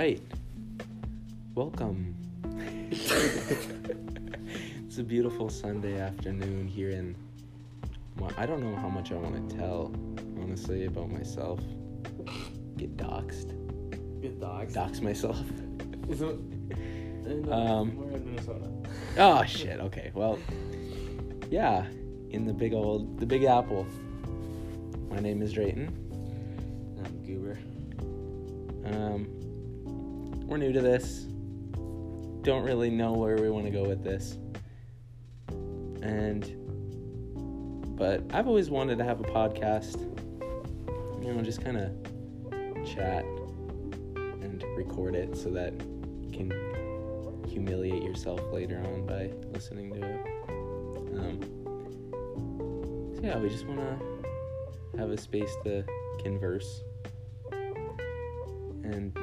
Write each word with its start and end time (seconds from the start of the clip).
Right. 0.00 0.22
Welcome. 1.54 2.16
it's 2.90 3.12
a 4.96 5.02
beautiful 5.02 5.50
Sunday 5.50 6.00
afternoon 6.00 6.66
here 6.66 6.88
in. 6.88 7.14
Well, 8.16 8.32
I 8.38 8.46
don't 8.46 8.62
know 8.62 8.74
how 8.76 8.88
much 8.88 9.12
I 9.12 9.16
want 9.16 9.50
to 9.50 9.56
tell, 9.58 9.92
honestly, 10.40 10.86
about 10.86 11.10
myself. 11.10 11.60
Get 12.78 12.96
doxxed. 12.96 13.50
Get 14.22 14.40
dogs. 14.40 14.72
Dox 14.72 15.02
myself. 15.02 15.38
Is 16.08 16.22
it? 16.22 16.30
In, 16.30 17.46
Um, 17.52 17.94
we're 17.98 18.16
in 18.16 18.24
Minnesota. 18.24 18.70
Oh 19.18 19.44
shit. 19.44 19.80
Okay. 19.80 20.12
Well, 20.14 20.38
yeah, 21.50 21.84
in 22.30 22.46
the 22.46 22.54
big 22.54 22.72
old 22.72 23.20
the 23.20 23.26
Big 23.26 23.44
Apple. 23.44 23.86
My 25.10 25.20
name 25.20 25.42
is 25.42 25.52
Drayton. 25.52 25.88
I'm 27.04 27.22
Goober. 27.22 27.58
Um, 28.86 29.49
we're 30.50 30.56
new 30.56 30.72
to 30.72 30.80
this. 30.80 31.28
Don't 32.42 32.64
really 32.64 32.90
know 32.90 33.12
where 33.12 33.36
we 33.36 33.48
want 33.48 33.66
to 33.66 33.70
go 33.70 33.84
with 33.84 34.02
this. 34.02 34.36
And, 36.02 36.44
but 37.96 38.24
I've 38.34 38.48
always 38.48 38.68
wanted 38.68 38.98
to 38.98 39.04
have 39.04 39.20
a 39.20 39.22
podcast. 39.22 40.00
You 41.22 41.32
know, 41.32 41.40
just 41.42 41.62
kind 41.62 41.76
of 41.76 41.92
chat 42.84 43.24
and 44.16 44.64
record 44.76 45.14
it 45.14 45.36
so 45.36 45.50
that 45.50 45.72
you 46.20 46.30
can 46.32 47.44
humiliate 47.48 48.02
yourself 48.02 48.40
later 48.52 48.82
on 48.92 49.06
by 49.06 49.30
listening 49.52 49.92
to 49.92 50.00
it. 50.04 50.26
Um, 51.16 51.40
so 53.14 53.20
yeah, 53.22 53.38
we 53.38 53.48
just 53.48 53.66
want 53.66 53.78
to 53.78 54.98
have 54.98 55.10
a 55.10 55.16
space 55.16 55.54
to 55.62 55.84
converse 56.24 56.82
and 58.82 59.16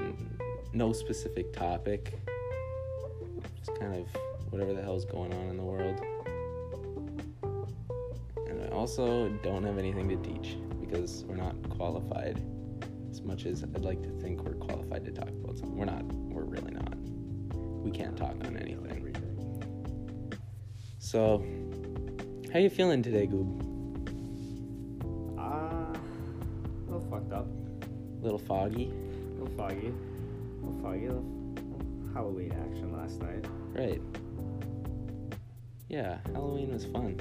no 0.78 0.94
specific 0.94 1.52
topic. 1.52 2.14
Just 3.58 3.78
kind 3.80 3.95
of 3.95 4.06
whatever 4.52 4.73
the 4.73 4.81
hell's 4.81 5.06
going 5.06 5.34
on 5.34 5.50
in 5.50 5.58
the 5.58 5.64
world. 5.64 6.00
And 8.47 8.64
I 8.64 8.67
also 8.69 9.30
don't 9.42 9.64
have 9.64 9.80
anything 9.80 10.08
to 10.09 10.17
teach 10.17 10.58
because 10.80 11.25
we're 11.25 11.36
not 11.36 11.56
qualified 11.69 12.39
as 13.09 13.22
much 13.23 13.47
as 13.47 13.64
I'd 13.64 13.84
like 13.84 14.03
to 14.03 14.09
think 14.22 14.44
we're 14.44 14.53
qualified 14.53 15.03
to 15.06 15.11
talk 15.11 15.30
about 15.30 15.58
something. 15.58 15.75
We're 15.75 15.86
not. 15.86 16.06
We're 16.06 16.44
really 16.44 16.72
not. 16.72 16.95
We 17.84 17.89
can't 17.89 18.16
talk 18.16 18.36
on 18.45 18.56
anything. 18.56 18.84
So, 21.00 21.44
how 22.53 22.59
you 22.59 22.69
feeling 22.69 23.02
today, 23.02 23.25
Goob? 23.25 23.62
Uh, 25.39 25.41
a 25.41 26.91
little 26.91 27.08
fucked 27.09 27.31
up. 27.31 27.47
A 27.47 28.23
little 28.23 28.38
foggy. 28.38 28.91
A 28.91 29.39
little 29.39 29.56
foggy. 29.58 29.94
Little 30.83 31.23
Halloween 32.14 32.52
action 32.52 32.92
last 32.94 33.22
night. 33.22 33.45
Right. 33.73 34.02
Yeah, 35.89 36.17
Halloween 36.34 36.73
was 36.73 36.86
fun. 36.86 37.17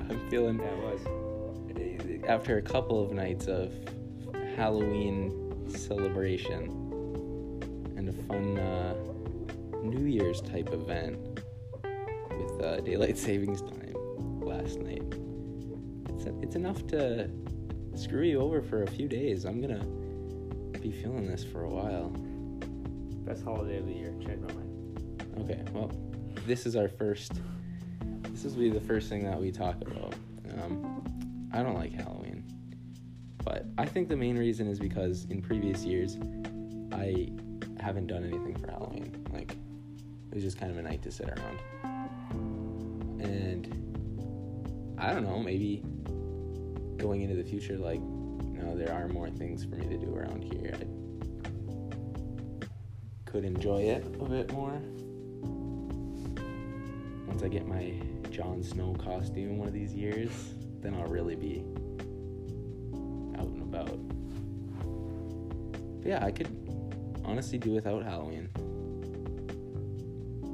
I'm 0.10 0.28
feeling 0.30 0.58
Yeah, 0.58 0.66
it 0.66 0.82
was. 0.82 2.24
after 2.28 2.58
a 2.58 2.62
couple 2.62 3.02
of 3.02 3.12
nights 3.12 3.46
of 3.46 3.72
Halloween 4.56 5.32
celebration 5.68 6.68
and 7.96 8.08
a 8.08 8.12
fun 8.12 8.58
uh, 8.58 8.94
New 9.82 10.06
Year's 10.06 10.40
type 10.42 10.70
event 10.72 11.18
with 12.30 12.62
uh, 12.62 12.80
daylight 12.80 13.16
savings 13.28 13.62
time 13.62 13.94
last 14.40 14.78
night. 14.80 15.02
It's 16.10 16.26
it's 16.42 16.56
enough 16.56 16.86
to 16.88 17.30
screw 17.94 18.22
you 18.24 18.40
over 18.40 18.62
for 18.62 18.82
a 18.82 18.86
few 18.90 19.08
days. 19.08 19.44
I'm 19.44 19.60
gonna 19.60 19.86
be 20.82 20.90
feeling 20.90 21.28
this 21.28 21.44
for 21.44 21.62
a 21.62 21.68
while. 21.68 22.08
Best 23.24 23.44
holiday 23.44 23.78
of 23.78 23.86
the 23.86 23.92
year. 23.92 24.12
Change 24.18 24.40
my 24.40 24.52
mind. 24.52 25.24
Okay, 25.38 25.62
well, 25.72 25.92
this 26.44 26.66
is 26.66 26.74
our 26.74 26.88
first. 26.88 27.40
This 28.30 28.44
will 28.52 28.62
be 28.62 28.70
the 28.70 28.80
first 28.80 29.08
thing 29.08 29.22
that 29.24 29.40
we 29.40 29.52
talk 29.52 29.76
about. 29.82 30.14
Um, 30.60 31.48
I 31.52 31.62
don't 31.62 31.74
like 31.74 31.92
Halloween, 31.92 32.42
but 33.44 33.66
I 33.78 33.86
think 33.86 34.08
the 34.08 34.16
main 34.16 34.36
reason 34.36 34.66
is 34.66 34.80
because 34.80 35.26
in 35.30 35.40
previous 35.40 35.84
years, 35.84 36.18
I 36.90 37.28
haven't 37.80 38.08
done 38.08 38.24
anything 38.24 38.56
for 38.56 38.70
Halloween. 38.70 39.24
Like, 39.32 39.52
it 39.52 40.34
was 40.34 40.42
just 40.42 40.58
kind 40.58 40.72
of 40.72 40.78
a 40.78 40.82
night 40.82 41.02
to 41.02 41.12
sit 41.12 41.28
around, 41.28 41.60
and 43.20 43.68
I 44.98 45.12
don't 45.12 45.24
know, 45.24 45.38
maybe 45.38 45.84
going 46.96 47.22
into 47.22 47.36
the 47.36 47.44
future, 47.44 47.76
like, 47.78 48.00
no, 48.62 48.76
there 48.76 48.92
are 48.92 49.08
more 49.08 49.30
things 49.30 49.64
for 49.64 49.76
me 49.76 49.86
to 49.88 49.98
do 49.98 50.14
around 50.14 50.44
here. 50.44 50.78
I 52.62 53.30
could 53.30 53.44
enjoy 53.44 53.82
it 53.82 54.04
a 54.20 54.24
bit 54.24 54.52
more 54.52 54.80
once 57.42 57.42
I 57.42 57.48
get 57.48 57.66
my 57.66 57.94
Jon 58.30 58.62
Snow 58.62 58.94
costume 59.02 59.56
one 59.58 59.66
of 59.66 59.74
these 59.74 59.94
years, 59.94 60.30
then 60.80 60.94
I'll 60.94 61.06
really 61.08 61.34
be 61.34 61.64
out 63.38 63.46
and 63.46 63.62
about. 63.62 63.98
But 65.98 66.08
yeah, 66.08 66.24
I 66.24 66.30
could 66.30 66.48
honestly 67.24 67.58
do 67.58 67.72
without 67.72 68.04
Halloween. 68.04 68.48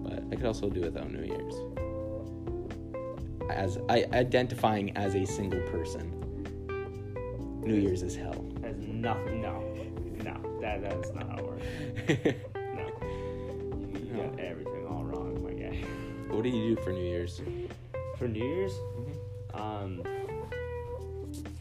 But 0.05 0.23
I 0.33 0.37
could 0.37 0.47
also 0.47 0.71
do 0.71 0.83
without 0.83 1.11
New 1.11 1.25
Year's. 1.25 1.55
As 3.51 3.79
I 3.89 4.07
identifying 4.13 4.97
as 4.97 5.15
a 5.15 5.27
single 5.27 5.61
person. 5.71 6.28
New 7.61 7.75
Year's 7.75 8.03
is 8.03 8.17
hell. 8.17 8.45
Has 8.63 8.77
nothing. 8.79 9.43
No. 9.43 9.63
No. 10.25 10.61
That 10.61 10.83
that's 10.83 11.13
not 11.13 11.29
how 11.31 11.37
it 11.39 11.47
works. 11.47 11.65
No. 12.55 12.87
You, 13.81 13.99
you 13.99 14.23
got 14.23 14.39
everything 14.39 14.87
all 14.89 15.03
wrong, 15.05 15.43
my 15.43 15.53
guy. 15.53 15.83
what 16.33 16.43
do 16.45 16.49
you 16.49 16.77
do 16.77 16.83
for 16.83 16.93
New 16.93 17.05
Year's? 17.05 17.41
For 18.19 18.29
New 18.29 18.45
Year's, 18.45 18.73
um, 19.55 20.03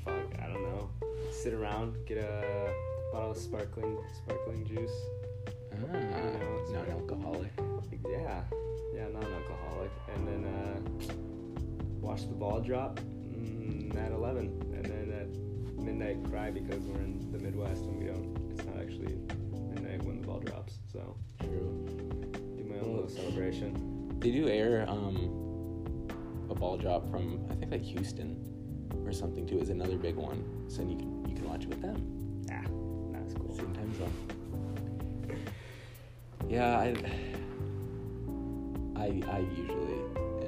fuck, 0.06 0.40
I 0.42 0.48
don't 0.48 0.62
know. 0.64 0.90
Sit 1.32 1.54
around, 1.54 1.96
get 2.06 2.18
a 2.18 2.72
bottle 3.12 3.32
of 3.32 3.38
sparkling 3.38 3.98
sparkling 4.16 4.66
juice. 4.66 4.92
Ah, 5.74 5.98
it's 6.62 6.72
non 6.72 6.88
alcoholic. 6.90 7.52
Yeah, 8.10 8.44
yeah, 8.94 9.08
non-alcoholic, 9.14 9.92
and 10.16 10.28
then 10.28 10.46
uh, 10.46 11.14
watch 12.00 12.22
the 12.22 12.34
ball 12.34 12.60
drop 12.60 13.00
mm, 13.00 13.96
at 13.98 14.12
eleven, 14.12 14.46
and 14.74 14.86
then 14.86 15.14
at 15.22 15.47
midnight 15.78 16.24
cry 16.30 16.52
because 16.52 16.82
we're 16.84 17.02
in 17.02 17.32
the 17.32 17.40
Midwest 17.40 17.84
and 17.84 17.98
we 18.00 18.06
don't. 18.06 18.36
It's 18.52 18.66
not 18.66 18.78
actually 18.80 19.16
midnight 19.74 20.04
when 20.04 20.22
the 20.22 20.28
ball 20.28 20.40
drops. 20.40 20.80
So 20.92 21.16
True. 21.40 21.86
do 22.58 22.64
my 22.68 22.80
own 22.80 22.96
little 22.96 23.10
celebration. 23.10 24.18
They 24.20 24.32
do 24.32 24.48
air 24.50 24.86
um, 24.90 25.16
a 26.50 26.56
ball 26.56 26.78
drop 26.78 27.10
from 27.12 27.40
I 27.52 27.56
think 27.56 27.72
like 27.72 27.84
Houston 27.84 28.44
or 29.06 29.12
something 29.14 29.46
too 29.46 29.60
is 29.60 29.70
another 29.70 29.98
big 29.98 30.16
one. 30.16 30.44
So 30.68 30.78
then 30.80 30.90
you 30.90 30.98
can 30.98 31.30
you 31.30 31.36
can 31.36 31.48
watch 31.50 31.64
it 31.64 31.70
with 31.70 31.82
them. 31.82 32.46
Ah, 32.52 32.64
that's 33.14 33.34
cool. 33.34 33.56
Same 33.56 33.74
time 33.74 33.94
zone. 33.98 34.14
Yeah, 36.50 36.78
I 36.80 36.96
I 38.96 39.06
I 39.32 39.40
usually 39.56 40.00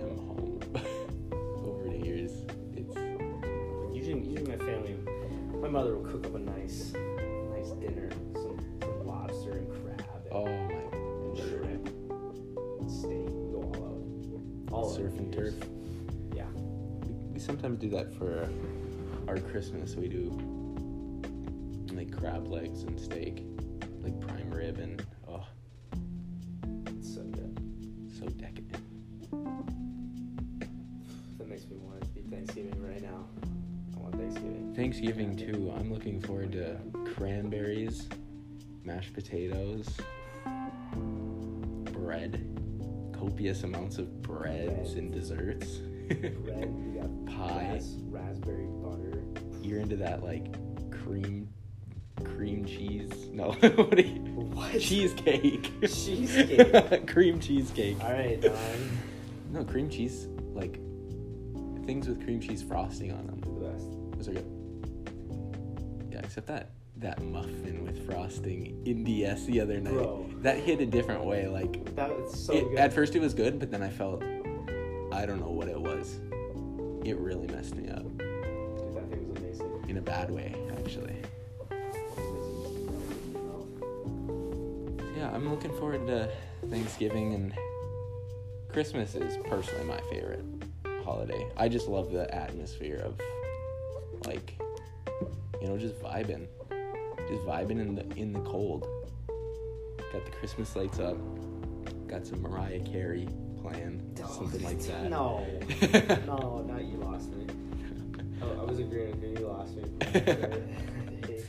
am 0.02 0.18
home 0.18 0.60
over 1.66 1.86
New 1.88 2.04
Year's. 2.06 2.32
It's 2.76 2.96
Usually, 3.94 4.22
usually 4.30 4.44
my 4.50 4.58
family, 4.58 4.96
my 5.62 5.68
mother 5.68 5.98
will 5.98 6.10
cook 6.10 6.26
up 6.26 6.36
a 6.36 6.40
nice, 6.40 6.94
nice 7.52 7.72
dinner, 7.72 8.10
some, 8.34 8.58
some 8.82 9.06
lobster 9.06 9.52
and 9.52 9.70
crab 9.70 10.06
and, 10.24 10.32
oh 10.32 10.46
my 10.46 10.98
and 11.28 11.38
shrimp, 11.38 11.88
and 12.80 12.90
steak, 12.90 13.28
go 13.52 13.72
all 13.76 13.86
out. 13.86 14.74
All 14.74 14.90
surf 14.90 15.18
and 15.18 15.34
turf. 15.34 15.56
Yeah. 16.34 16.46
We, 17.06 17.14
we 17.34 17.40
sometimes 17.40 17.80
do 17.80 17.90
that 17.90 18.14
for 18.18 18.50
our 19.28 19.38
Christmas. 19.40 19.96
We 19.96 20.08
do 20.08 20.32
like 21.94 22.18
crab 22.18 22.48
legs 22.48 22.84
and 22.84 23.00
steak, 23.00 23.44
Thanksgiving. 35.00 35.38
Too. 35.38 35.74
I'm 35.78 35.94
looking 35.94 36.20
forward 36.20 36.52
to 36.54 36.78
cranberries, 37.14 38.10
mashed 38.84 39.14
potatoes, 39.14 39.88
bread, 41.94 42.46
copious 43.18 43.64
amounts 43.64 43.98
of 43.98 44.22
breads 44.22 44.94
and 44.94 45.10
desserts. 45.10 45.78
Bread, 46.10 47.26
Pie. 47.28 47.70
ras- 47.74 47.96
raspberry 48.10 48.66
butter. 48.84 49.24
You're 49.62 49.80
into 49.80 49.96
that 49.98 50.22
like 50.22 50.54
cream, 50.92 51.48
cream 52.26 52.66
cheese? 52.66 53.10
No, 53.32 53.52
what 53.54 53.94
are 53.98 54.02
you? 54.02 54.20
What? 54.54 54.82
Cheesecake. 54.82 55.72
Cheesecake. 55.82 57.08
cream 57.08 57.40
cheesecake. 57.40 58.04
All 58.04 58.12
right, 58.12 58.42
Don. 58.42 58.54
No, 59.54 59.64
cream 59.64 59.90
cheese, 59.90 60.28
like 60.54 60.74
things 61.86 62.10
with 62.10 62.22
cream 62.26 62.42
cheese 62.42 62.62
frosting 62.62 63.14
on 63.14 63.26
them. 63.28 63.40
The 63.40 63.68
best. 63.70 63.88
Those 64.18 64.28
are 64.28 64.34
good. 64.34 64.49
Except 66.30 66.46
that 66.46 66.70
that 66.98 67.24
muffin 67.24 67.84
with 67.84 68.06
frosting 68.06 68.80
in 68.86 69.04
DS 69.04 69.46
the 69.46 69.60
other 69.60 69.80
night. 69.80 69.94
Bro. 69.94 70.30
That 70.44 70.58
hit 70.58 70.80
a 70.80 70.86
different 70.86 71.26
way. 71.26 71.48
Like 71.48 71.96
That 71.96 72.12
was 72.16 72.40
so 72.46 72.54
it- 72.54 72.70
good. 72.70 72.78
at 72.78 72.94
first 72.94 73.16
it 73.16 73.20
was 73.20 73.34
good, 73.34 73.58
but 73.58 73.72
then 73.72 73.82
I 73.82 73.90
felt 73.90 74.22
I 75.12 75.26
don't 75.26 75.40
know 75.40 75.50
what 75.50 75.68
it 75.68 75.82
was. 75.82 76.20
It 77.04 77.18
really 77.18 77.48
messed 77.48 77.76
me 77.76 77.90
up 77.90 78.04
Dude, 78.20 78.94
that 78.94 79.10
thing 79.10 79.28
was 79.28 79.40
amazing. 79.40 79.86
in 79.90 79.98
a 79.98 80.02
bad 80.04 80.30
way, 80.30 80.54
actually. 80.78 81.16
Yeah, 85.18 85.32
I'm 85.34 85.50
looking 85.50 85.72
forward 85.80 86.06
to 86.06 86.30
Thanksgiving 86.70 87.34
and 87.34 87.54
Christmas 88.72 89.16
is 89.16 89.36
personally 89.46 89.86
my 89.86 90.00
favorite 90.12 90.46
holiday. 91.04 91.48
I 91.58 91.70
just 91.70 91.88
love 91.88 92.12
the 92.12 92.32
atmosphere 92.32 93.02
of 93.04 93.20
like 94.28 94.54
you 95.62 95.68
know 95.68 95.78
just 95.78 96.00
vibing. 96.02 96.48
Just 97.28 97.44
vibing 97.44 97.80
in 97.80 97.96
the 97.96 98.06
in 98.16 98.34
the 98.34 98.40
cold. 98.42 98.88
Got 100.12 100.26
the 100.26 100.32
Christmas 100.32 100.76
lights 100.76 101.00
up. 101.00 101.18
Got 102.08 102.26
some 102.26 102.42
Mariah 102.42 102.80
Carey 102.80 103.28
playing, 103.62 104.02
something 104.16 104.64
like 104.64 104.80
that. 104.82 105.10
No. 105.10 105.46
no, 106.26 106.66
not 106.68 106.84
you 106.84 106.98
lost 106.98 107.32
me. 107.34 107.46
Oh, 108.42 108.62
I 108.62 108.64
was 108.64 108.80
agreeing 108.80 109.20
with 109.20 109.22
you. 109.22 109.38
You 109.38 109.48
lost 109.48 109.76
me. 109.76 109.84
Hate 110.14 110.24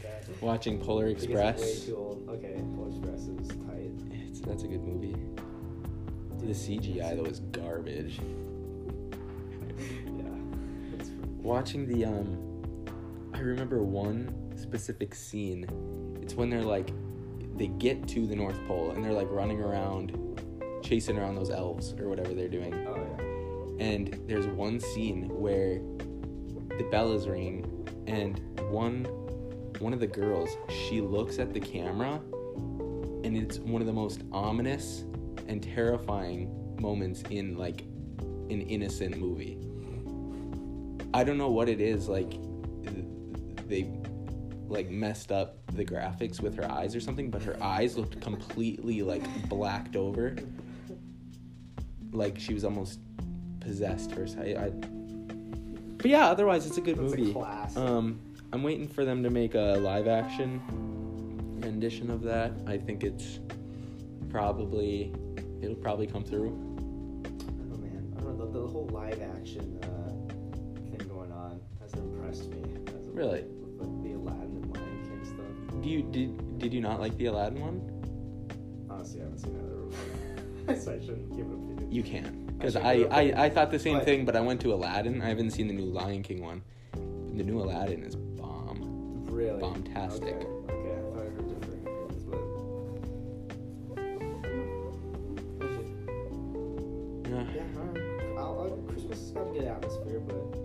that. 0.03 0.43
Watching 0.43 0.81
Polar 0.81 1.05
I 1.05 1.15
think 1.15 1.19
it's 1.19 1.25
Express. 1.27 1.61
Way 1.61 1.87
too 1.87 1.97
old. 1.97 2.29
Okay, 2.31 2.61
Polar 2.75 2.89
Express 2.89 3.29
is 3.29 3.47
tight. 3.47 3.93
It's, 4.29 4.41
that's 4.41 4.65
a 4.65 4.67
good 4.67 4.83
movie. 4.83 5.15
The 6.41 6.53
CGI 6.53 7.15
though 7.15 7.31
is 7.31 7.39
garbage. 7.53 8.19
Yeah. 10.05 11.05
Watching 11.43 11.87
the 11.87 12.07
um 12.07 12.50
I 13.41 13.43
remember 13.43 13.83
one 13.83 14.53
specific 14.55 15.15
scene. 15.15 15.65
It's 16.21 16.35
when 16.35 16.51
they're 16.51 16.61
like 16.61 16.93
they 17.57 17.69
get 17.69 18.07
to 18.09 18.27
the 18.27 18.37
North 18.37 18.59
Pole 18.69 18.91
and 18.91 19.03
they're 19.03 19.15
like 19.15 19.29
running 19.31 19.63
around 19.63 20.13
chasing 20.83 21.17
around 21.17 21.37
those 21.37 21.49
elves 21.49 21.95
or 21.99 22.11
whatever 22.11 22.35
they're 22.35 22.49
doing. 22.49 22.75
oh 22.87 22.97
yeah. 22.97 23.87
And 23.87 24.21
there's 24.27 24.47
one 24.47 24.79
scene 24.79 25.31
where 25.31 25.81
the 26.77 26.87
bell 26.91 27.15
is 27.15 27.27
ringing 27.27 27.65
and 28.07 28.39
one 28.69 29.07
one 29.79 29.95
of 29.95 30.01
the 30.01 30.07
girls, 30.07 30.51
she 30.69 31.01
looks 31.01 31.39
at 31.39 31.55
the 31.55 31.61
camera 31.61 32.21
and 33.25 33.39
it's 33.39 33.59
one 33.59 33.81
of 33.81 33.87
the 33.87 33.95
most 33.95 34.21
ominous 34.33 35.05
and 35.49 35.63
terrifying 35.63 36.77
moments 36.79 37.23
in 37.31 37.57
like 37.57 37.85
an 38.51 38.61
innocent 38.61 39.17
movie. 39.17 39.57
I 41.15 41.25
don't 41.25 41.39
know 41.39 41.51
what 41.51 41.71
it 41.71 41.81
is 41.81 42.07
like 42.07 42.35
they 43.71 43.89
like 44.69 44.91
messed 44.91 45.33
up 45.33 45.57
the 45.73 45.85
graphics 45.85 46.41
with 46.41 46.55
her 46.57 46.71
eyes 46.71 46.95
or 46.95 47.01
something, 47.01 47.31
but 47.31 47.43
her 47.43 47.61
eyes 47.63 47.97
looked 47.97 48.21
completely 48.21 49.03
like 49.03 49.23
blacked 49.49 49.97
over. 49.97 50.37
Like 52.13 52.39
she 52.39 52.55
was 52.55 52.65
almost 52.65 53.01
possessed 53.61 54.13
for 54.13 54.25
a. 54.25 54.57
I, 54.57 54.71
but 55.97 56.07
yeah, 56.07 56.27
otherwise 56.29 56.67
it's 56.67 56.79
a 56.79 56.81
good 56.81 56.97
That's 56.99 57.13
a 57.13 57.17
movie. 57.17 57.33
classic. 57.33 57.79
Um, 57.79 58.21
I'm 58.53 58.63
waiting 58.63 58.89
for 58.89 59.05
them 59.05 59.23
to 59.23 59.31
make 59.31 59.55
a 59.55 59.77
live 59.81 60.09
action 60.09 60.61
rendition 61.63 62.11
of 62.11 62.23
that. 62.23 62.53
I 62.67 62.79
think 62.79 63.05
it's 63.05 63.39
probably 64.31 65.13
it'll 65.63 65.77
probably 65.77 66.07
come 66.07 66.25
through. 66.25 66.49
Oh 66.49 67.77
man, 67.77 68.13
I 68.17 68.21
don't 68.23 68.39
know. 68.39 68.47
The, 68.47 68.61
the 68.61 68.67
whole 68.67 68.89
live 68.93 69.21
action 69.37 69.79
uh, 69.83 70.11
thing 70.97 71.09
going 71.09 71.33
on 71.33 71.61
has 71.81 71.93
impressed 71.95 72.49
me. 72.51 72.63
As 72.89 73.07
of 73.09 73.15
Really? 73.15 73.45
Like 73.81 74.03
the 74.03 74.13
Aladdin 74.13 74.57
and 74.63 74.77
Lion 74.77 75.03
King 75.09 75.25
stuff. 75.25 75.83
Do 75.83 75.89
you 75.89 76.03
did 76.03 76.59
did 76.59 76.73
you 76.75 76.81
not 76.81 77.01
like 77.01 77.17
the 77.17 77.27
Aladdin 77.27 77.61
one? 77.61 77.81
Honestly, 78.91 79.21
I 79.21 79.25
haven't 79.25 79.39
seen 79.39 79.57
either. 79.57 80.77
so 80.81 80.93
I 80.93 80.99
shouldn't 81.01 81.31
give 81.37 81.47
an 81.47 81.55
opinion. 81.73 81.93
You 81.93 82.03
can 82.03 82.47
because 82.59 82.77
I, 82.77 82.97
give 82.99 83.13
I, 83.13 83.23
it 83.23 83.55
thought 83.55 83.71
the 83.71 83.79
same 83.79 83.99
but- 83.99 84.05
thing, 84.05 84.25
but 84.25 84.37
I 84.37 84.41
went 84.41 84.61
to 84.63 84.73
Aladdin. 84.75 85.23
I 85.23 85.29
haven't 85.29 85.51
seen 85.51 85.67
the 85.69 85.73
new 85.75 85.87
Lion 85.87 86.23
King 86.23 86.43
one. 86.43 86.63
The 86.93 87.43
new 87.45 87.61
Aladdin 87.63 88.03
is 88.05 88.17
bomb. 88.17 89.25
really 89.31 89.61
Bombastic. 89.61 90.35
Okay, 90.35 90.45
okay. 90.45 90.93
I 90.93 91.01
thought 91.01 91.17
I 91.17 91.25
heard 91.31 91.49
different 91.49 91.87
opinions, 91.87 92.25
but. 92.25 92.41
Yeah. 97.31 97.45
Yeah, 97.55 97.79
alright. 97.79 98.39
I'll, 98.39 98.61
I'll, 98.61 98.77
Christmas 98.89 99.19
has 99.21 99.31
got 99.31 99.47
a 99.49 99.53
good 99.53 99.65
atmosphere, 99.65 100.21
but 100.21 100.60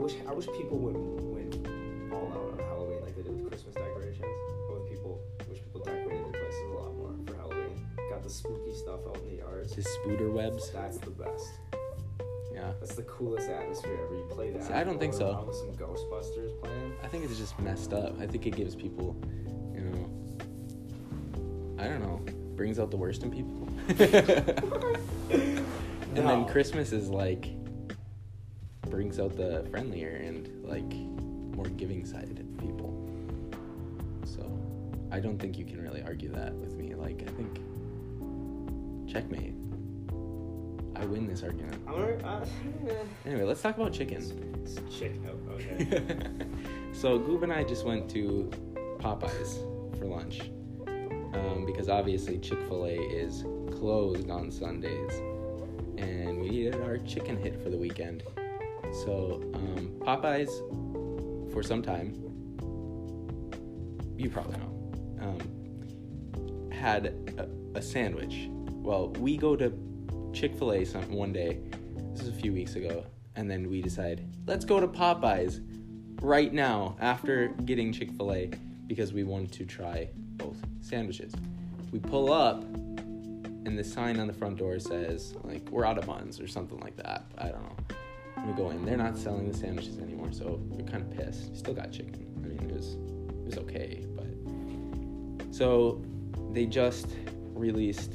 wish 0.00 0.14
I 0.26 0.32
wish 0.32 0.46
people 0.46 0.78
would 0.78 0.96
went 0.96 1.68
all 2.12 2.32
out 2.32 2.52
on 2.52 2.58
Halloween 2.58 3.02
like 3.02 3.14
they 3.14 3.22
did 3.22 3.32
with 3.36 3.48
Christmas 3.48 3.74
decorations. 3.74 4.24
I 4.24 4.72
wish 4.72 4.88
people 4.88 5.20
wish 5.48 5.60
people 5.60 5.82
decorated 5.82 6.24
their 6.24 6.40
places 6.40 6.62
a 6.70 6.74
lot 6.74 6.96
more 6.96 7.14
for 7.26 7.36
Halloween. 7.36 7.86
Got 8.08 8.22
the 8.22 8.30
spooky 8.30 8.74
stuff 8.74 9.00
out 9.06 9.18
in 9.18 9.30
the 9.30 9.36
yards. 9.36 9.76
The 9.76 9.82
spooder 9.82 10.32
webs. 10.32 10.70
That's 10.70 10.96
the 10.98 11.10
best. 11.10 11.50
Yeah. 12.52 12.72
That's 12.80 12.94
the 12.94 13.02
coolest 13.02 13.50
atmosphere 13.50 13.98
ever. 14.04 14.16
You 14.16 14.26
play 14.30 14.50
that. 14.52 14.64
See, 14.64 14.72
I 14.72 14.84
don't 14.84 14.98
think 14.98 15.12
so. 15.12 15.44
With 15.46 15.56
some 15.56 15.74
Ghostbusters 15.76 16.58
playing. 16.62 16.94
I 17.02 17.06
think 17.06 17.24
it's 17.24 17.36
just 17.36 17.58
messed 17.60 17.92
up. 17.92 18.18
I 18.20 18.26
think 18.26 18.46
it 18.46 18.56
gives 18.56 18.74
people, 18.74 19.16
you 19.74 19.80
know, 19.80 20.10
I 21.78 21.88
don't 21.88 22.00
know, 22.00 22.24
brings 22.56 22.78
out 22.78 22.90
the 22.90 22.96
worst 22.96 23.22
in 23.22 23.30
people. 23.30 23.68
and 25.30 25.66
then 26.16 26.46
Christmas 26.46 26.92
is 26.92 27.08
like 27.10 27.50
brings 28.90 29.18
out 29.20 29.36
the 29.36 29.66
friendlier 29.70 30.16
and 30.24 30.48
like 30.64 30.92
more 31.56 31.66
giving 31.76 32.04
side 32.04 32.38
of 32.38 32.58
people. 32.58 32.92
So 34.24 34.42
I 35.10 35.20
don't 35.20 35.38
think 35.38 35.56
you 35.58 35.64
can 35.64 35.80
really 35.80 36.02
argue 36.02 36.30
that 36.32 36.52
with 36.54 36.74
me. 36.76 36.94
Like 36.94 37.22
I 37.26 37.30
think 37.32 37.60
checkmate. 39.10 39.54
I 40.96 41.04
win 41.06 41.26
this 41.26 41.42
argument. 41.42 41.80
Uh, 41.88 42.44
Anyway, 43.26 43.44
let's 43.44 43.62
talk 43.62 43.76
about 43.76 43.92
chicken. 43.92 44.22
it's 44.62 44.76
chick. 44.94 45.12
Oh, 45.26 45.52
okay. 45.52 46.18
so 46.92 47.18
Goob 47.18 47.42
and 47.42 47.52
I 47.52 47.64
just 47.64 47.86
went 47.86 48.10
to 48.10 48.50
Popeyes 48.98 49.58
for 49.98 50.04
lunch 50.06 50.40
um, 51.32 51.64
because 51.64 51.88
obviously 51.88 52.38
Chick 52.38 52.58
Fil 52.68 52.84
A 52.86 52.94
is 52.94 53.44
closed 53.78 54.30
on 54.30 54.50
Sundays, 54.50 55.12
and 55.96 56.40
we 56.40 56.50
needed 56.50 56.76
our 56.82 56.98
chicken 56.98 57.36
hit 57.36 57.62
for 57.62 57.70
the 57.70 57.78
weekend. 57.78 58.22
So 58.92 59.40
um, 59.54 59.92
Popeyes, 60.00 60.50
for 61.52 61.62
some 61.62 61.82
time, 61.82 62.14
you 64.16 64.28
probably 64.28 64.58
know, 64.58 64.92
um, 65.20 66.70
had 66.70 67.06
a, 67.38 67.48
a 67.78 67.82
sandwich. 67.82 68.48
Well, 68.70 69.10
we 69.10 69.36
go 69.36 69.56
to 69.56 69.72
Chick 70.32 70.54
Fil 70.54 70.72
A 70.72 70.84
one 70.84 71.32
day. 71.32 71.60
This 72.12 72.22
is 72.22 72.28
a 72.28 72.32
few 72.32 72.52
weeks 72.52 72.76
ago, 72.76 73.04
and 73.36 73.50
then 73.50 73.70
we 73.70 73.80
decide 73.80 74.26
let's 74.46 74.64
go 74.64 74.80
to 74.80 74.88
Popeyes 74.88 75.60
right 76.20 76.52
now 76.52 76.96
after 77.00 77.48
getting 77.64 77.92
Chick 77.92 78.10
Fil 78.12 78.32
A 78.32 78.50
because 78.86 79.12
we 79.12 79.24
wanted 79.24 79.52
to 79.52 79.64
try 79.64 80.08
both 80.36 80.56
sandwiches. 80.80 81.32
We 81.92 81.98
pull 81.98 82.32
up, 82.32 82.62
and 82.62 83.78
the 83.78 83.84
sign 83.84 84.18
on 84.18 84.26
the 84.26 84.32
front 84.32 84.58
door 84.58 84.78
says 84.78 85.34
like 85.44 85.68
we're 85.70 85.84
out 85.84 85.98
of 85.98 86.06
buns 86.06 86.40
or 86.40 86.48
something 86.48 86.80
like 86.80 86.96
that. 86.96 87.24
I 87.38 87.48
don't 87.48 87.62
know. 87.62 87.96
We 88.46 88.52
go 88.54 88.70
in. 88.70 88.84
They're 88.84 88.96
not 88.96 89.16
selling 89.16 89.50
the 89.50 89.56
sandwiches 89.56 89.98
anymore, 89.98 90.32
so 90.32 90.60
we're 90.68 90.86
kind 90.86 91.02
of 91.02 91.10
pissed. 91.10 91.56
Still 91.56 91.74
got 91.74 91.92
chicken. 91.92 92.26
I 92.44 92.48
mean, 92.48 92.70
it 92.70 92.74
was 92.74 92.94
it 92.94 93.44
was 93.44 93.58
okay, 93.58 94.06
but 94.16 95.54
so 95.54 96.02
they 96.52 96.66
just 96.66 97.06
released 97.54 98.12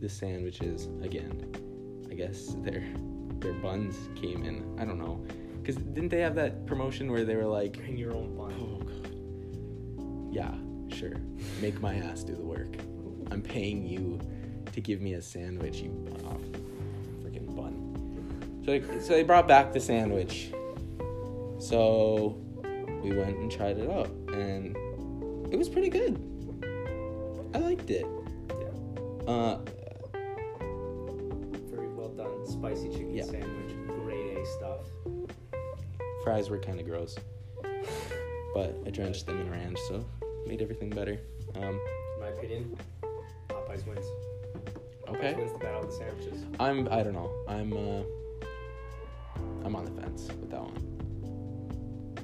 the 0.00 0.08
sandwiches 0.08 0.88
again. 1.02 1.52
I 2.10 2.14
guess 2.14 2.54
their 2.58 2.84
their 3.38 3.54
buns 3.54 3.96
came 4.14 4.44
in. 4.44 4.78
I 4.78 4.84
don't 4.84 4.98
know, 4.98 5.24
because 5.60 5.76
didn't 5.76 6.10
they 6.10 6.20
have 6.20 6.34
that 6.34 6.66
promotion 6.66 7.10
where 7.10 7.24
they 7.24 7.36
were 7.36 7.46
like, 7.46 7.78
Bring 7.78 7.96
your 7.96 8.14
own 8.14 8.36
bun. 8.36 8.52
"Oh 8.60 8.78
God, 8.84 10.34
yeah, 10.34 10.54
sure, 10.94 11.16
make 11.60 11.80
my 11.80 11.94
ass 11.96 12.22
do 12.24 12.34
the 12.34 12.42
work. 12.42 12.76
I'm 13.30 13.42
paying 13.42 13.86
you 13.86 14.20
to 14.72 14.80
give 14.80 15.00
me 15.00 15.14
a 15.14 15.22
sandwich, 15.22 15.78
you 15.78 15.90
bun." 15.90 16.51
So 18.64 18.78
they, 18.78 19.00
so 19.00 19.12
they 19.14 19.22
brought 19.24 19.48
back 19.48 19.72
the 19.72 19.80
sandwich. 19.80 20.52
So 21.58 22.38
we 23.02 23.12
went 23.12 23.36
and 23.38 23.50
tried 23.50 23.78
it 23.78 23.90
out, 23.90 24.08
and 24.32 24.76
it 25.52 25.56
was 25.58 25.68
pretty 25.68 25.88
good. 25.88 26.16
I 27.54 27.58
liked 27.58 27.90
it. 27.90 28.06
Yeah. 28.48 29.32
Uh, 29.32 29.58
Very 31.70 31.88
well 31.88 32.08
done. 32.16 32.46
Spicy 32.46 32.88
chicken 32.90 33.14
Yeah. 33.14 33.24
sandwich. 33.24 33.74
Grade 34.04 34.38
A 34.38 34.46
stuff. 34.46 34.80
fries 36.24 36.48
were 36.50 36.58
kind 36.58 36.78
of 36.80 36.86
gross, 36.86 37.16
but 38.54 38.76
I 38.86 38.90
drenched 38.90 39.26
them 39.26 39.40
in 39.40 39.50
ranch, 39.50 39.78
so 39.88 40.04
made 40.46 40.62
everything 40.62 40.90
better. 40.90 41.18
Um, 41.56 41.80
In 42.14 42.20
my 42.20 42.28
opinion, 42.28 42.76
Popeyes 43.48 43.84
wins. 43.86 44.06
Popeyes 45.04 45.16
okay, 45.16 45.34
wins 45.34 45.52
the 45.52 45.58
battle 45.58 45.80
of 45.80 45.86
the 45.88 45.92
sandwiches. 45.92 46.44
I'm. 46.60 46.88
I 46.90 47.02
don't 47.02 47.14
know. 47.14 47.30
I'm. 47.48 47.72
Uh, 47.72 48.02
With 50.40 50.50
that 50.50 50.60
one. 50.60 50.92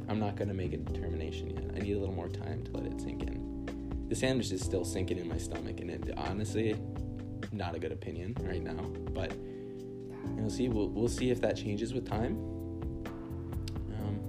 I'm 0.08 0.18
not 0.18 0.36
gonna 0.36 0.54
make 0.54 0.72
a 0.72 0.78
determination 0.78 1.50
yet. 1.50 1.64
I 1.76 1.80
need 1.80 1.94
a 1.96 1.98
little 1.98 2.14
more 2.14 2.28
time 2.28 2.62
to 2.64 2.70
let 2.72 2.86
it 2.86 3.00
sink 3.00 3.22
in. 3.22 4.06
The 4.08 4.14
sandwich 4.16 4.50
is 4.52 4.62
still 4.62 4.84
sinking 4.84 5.18
in 5.18 5.28
my 5.28 5.36
stomach, 5.36 5.80
and 5.80 5.90
it 5.90 6.14
honestly, 6.16 6.76
not 7.52 7.74
a 7.74 7.78
good 7.78 7.92
opinion 7.92 8.34
right 8.40 8.62
now. 8.62 8.80
But 9.12 9.34
we'll 10.36 10.50
see. 10.50 10.68
We'll 10.68 10.88
we'll 10.88 11.08
see 11.08 11.30
if 11.30 11.40
that 11.42 11.56
changes 11.56 11.92
with 11.92 12.08
time. 12.08 12.36
Um, 13.98 14.20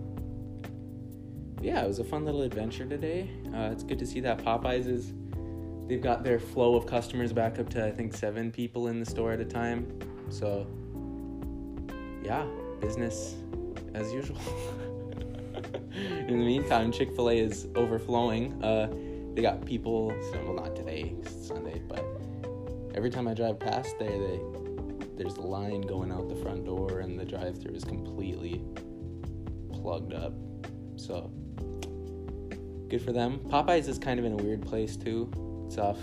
yeah, 1.62 1.84
it 1.84 1.88
was 1.88 2.00
a 2.00 2.04
fun 2.04 2.26
little 2.26 2.42
adventure 2.42 2.86
today. 2.86 3.30
Uh, 3.54 3.70
it's 3.72 3.84
good 3.84 4.00
to 4.00 4.06
see 4.06 4.20
that 4.22 4.40
Popeyes 4.40 4.88
is. 4.88 5.14
They've 5.88 6.02
got 6.02 6.24
their 6.24 6.40
flow 6.40 6.76
of 6.76 6.86
customers 6.86 7.34
back 7.34 7.58
up 7.58 7.70
to 7.70 7.86
I 7.86 7.90
think 7.90 8.14
seven 8.14 8.52
people 8.52 8.90
in 8.90 9.00
the 9.00 9.06
store 9.06 9.32
at 9.32 9.40
a 9.40 9.46
time. 9.46 9.88
So, 10.30 10.68
yeah, 12.22 12.46
business 12.80 13.36
as 13.94 14.14
usual. 14.14 14.38
in 15.94 16.28
the 16.28 16.46
meantime, 16.46 16.92
Chick 16.92 17.16
Fil 17.16 17.30
A 17.30 17.38
is 17.38 17.68
overflowing. 17.76 18.64
Uh, 18.64 18.92
they 19.36 19.42
got 19.42 19.66
people. 19.66 20.08
Well, 20.44 20.54
not 20.54 20.76
today, 20.76 21.16
Sunday, 21.42 21.82
but 21.88 22.06
every 22.96 23.10
time 23.10 23.28
I 23.28 23.34
drive 23.34 23.60
past 23.60 23.98
there, 24.00 24.10
they 24.10 24.40
there's 25.20 25.36
a 25.36 25.42
line 25.42 25.82
going 25.82 26.14
out 26.14 26.30
the 26.30 26.36
front 26.36 26.66
door, 26.66 27.00
and 27.00 27.20
the 27.20 27.26
drive-through 27.26 27.76
is 27.76 27.84
completely 27.84 28.64
plugged 29.70 30.14
up. 30.14 30.34
So 30.96 31.30
good 32.88 33.02
for 33.02 33.12
them. 33.12 33.40
Popeyes 33.50 33.90
is 33.90 34.00
kind 34.00 34.18
of 34.18 34.26
in 34.26 34.34
a 34.34 34.38
weird 34.38 34.62
place 34.62 34.96
too. 34.96 35.30
It's 35.68 35.78
off 35.78 36.00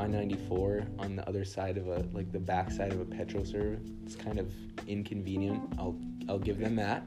I 0.00 0.06
94 0.06 0.86
on 0.98 1.16
the 1.16 1.28
other 1.28 1.44
side 1.44 1.76
of 1.76 1.88
a 1.88 2.04
like 2.12 2.30
the 2.32 2.38
back 2.38 2.70
side 2.70 2.92
of 2.92 3.00
a 3.00 3.04
petrol 3.04 3.44
serve. 3.44 3.80
It's 4.04 4.16
kind 4.16 4.38
of 4.38 4.52
inconvenient. 4.86 5.62
I'll 5.78 5.98
I'll 6.28 6.38
give 6.38 6.58
them 6.58 6.76
that. 6.76 7.04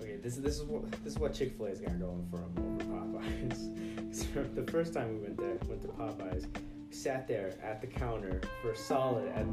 Okay, 0.00 0.16
this 0.16 0.36
is 0.36 0.42
this 0.42 0.56
is 0.58 0.64
what 0.64 0.90
this 1.04 1.14
is 1.14 1.18
what 1.18 1.34
Chick 1.34 1.56
Fil 1.56 1.68
A's 1.68 1.80
got 1.80 1.98
going 1.98 2.26
for 2.30 2.38
them 2.38 2.80
over 2.80 3.18
Popeyes. 3.18 3.74
So 4.10 4.42
the 4.54 4.62
first 4.72 4.94
time 4.94 5.12
we 5.14 5.20
went 5.20 5.36
there, 5.36 5.58
went 5.68 5.82
to 5.82 5.88
Popeyes, 5.88 6.46
sat 6.90 7.28
there 7.28 7.54
at 7.62 7.82
the 7.82 7.86
counter 7.86 8.40
for 8.62 8.70
a 8.70 8.76
solid 8.76 9.28
at 9.28 9.46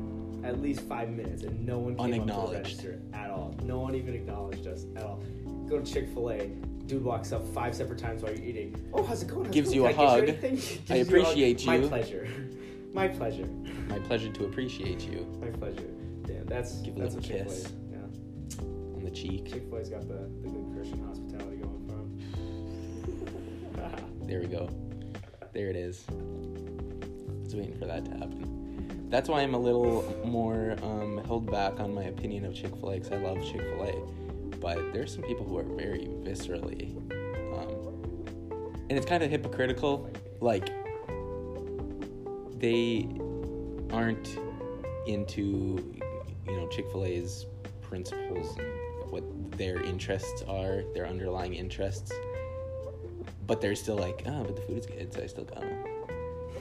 at 0.49 0.61
least 0.61 0.79
five 0.81 1.09
minutes, 1.09 1.43
and 1.43 1.65
no 1.65 1.77
one 1.79 1.97
came 1.97 2.29
up 2.29 2.49
to 2.51 2.53
register 2.55 3.01
at 3.13 3.29
all. 3.29 3.53
No 3.63 3.79
one 3.79 3.95
even 3.95 4.13
acknowledged 4.13 4.65
us 4.65 4.85
at 4.95 5.03
all. 5.03 5.21
Go 5.67 5.79
to 5.79 5.93
Chick 5.93 6.07
Fil 6.13 6.31
A. 6.31 6.47
Dude 6.87 7.03
walks 7.03 7.33
up 7.33 7.45
five 7.47 7.75
separate 7.75 7.99
times 7.99 8.21
while 8.23 8.31
you're 8.33 8.45
eating. 8.45 8.89
Oh, 8.93 9.03
how's 9.03 9.23
it 9.23 9.27
going? 9.27 9.45
How's 9.45 9.53
Gives 9.53 9.71
it 9.71 9.75
you 9.75 9.87
a 9.87 9.93
Can 9.93 9.99
I 9.99 10.09
hug. 10.09 10.25
get 10.25 10.27
you 10.27 10.47
anything?" 10.47 10.55
Gives 10.85 11.13
I 11.13 11.33
you 11.33 11.55
My 11.65 11.87
pleasure. 11.87 12.27
My 12.95 13.09
pleasure. 13.09 13.45
My 13.89 13.99
pleasure 13.99 14.31
to 14.31 14.45
appreciate 14.45 15.01
you 15.01 15.27
My 15.41 15.47
pleasure. 15.49 15.89
Damn, 16.25 16.45
that's 16.45 16.77
Give 16.81 16.95
a 16.95 16.99
that's 17.01 17.15
Fil 17.15 17.41
A. 17.41 17.43
kiss. 17.43 17.73
Yeah. 17.91 17.97
on 18.63 19.01
the 19.03 19.11
cheek. 19.11 19.51
Chick 19.51 19.63
Fil 19.69 19.79
A's 19.79 19.89
got 19.89 20.07
the, 20.07 20.29
the 20.41 20.47
good 20.49 20.73
Christian 20.73 21.05
hospitality 21.05 21.57
going 21.57 21.85
for 21.85 21.91
them. 23.81 24.27
There 24.27 24.39
we 24.39 24.47
go. 24.47 24.69
There 25.53 25.67
it 25.69 25.75
is. 25.75 26.05
I 26.09 26.13
was 27.43 27.53
waiting 27.53 27.77
for 27.77 27.85
that 27.85 28.05
to 28.05 28.11
happen. 28.11 29.07
That's 29.09 29.27
why 29.27 29.41
I'm 29.41 29.53
a 29.55 29.59
little 29.59 30.03
more 30.25 30.77
um, 30.81 31.21
held 31.25 31.51
back 31.51 31.79
on 31.81 31.93
my 31.93 32.03
opinion 32.05 32.45
of 32.45 32.55
Chick 32.55 32.75
Fil 32.77 32.91
A 32.91 32.93
because 32.95 33.11
I 33.11 33.17
love 33.17 33.43
Chick 33.43 33.59
Fil 33.61 33.83
A, 33.83 34.57
but 34.61 34.93
there's 34.93 35.13
some 35.13 35.23
people 35.23 35.45
who 35.45 35.57
are 35.57 35.63
very 35.63 36.07
viscerally, 36.23 36.95
um, 37.53 38.73
and 38.89 38.97
it's 38.97 39.05
kind 39.05 39.21
of 39.21 39.29
hypocritical. 39.29 40.09
Like 40.41 40.69
they 42.57 43.07
aren't 43.91 44.38
into 45.07 46.00
you 46.47 46.57
know 46.57 46.67
Chick 46.69 46.89
Fil 46.91 47.05
A's 47.05 47.45
principles 47.81 48.57
and 48.57 49.12
what 49.12 49.24
their 49.57 49.81
interests 49.81 50.43
are, 50.47 50.83
their 50.93 51.05
underlying 51.07 51.53
interests 51.53 52.12
but 53.47 53.62
they're 53.62 53.75
still 53.75 53.97
like, 53.97 54.24
oh, 54.25 54.43
but 54.43 54.55
the 54.55 54.62
food 54.63 54.77
is 54.77 54.85
good, 54.85 55.13
so 55.13 55.24
I 55.24 55.27
still 55.27 55.45
come. 55.45 55.63